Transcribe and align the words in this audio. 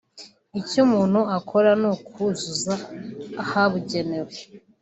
Icyo 0.59 0.79
umuntu 0.85 1.19
akora 1.37 1.69
ni 1.81 1.87
ukuzuza 1.93 2.73
ahabugenewe 3.43 4.33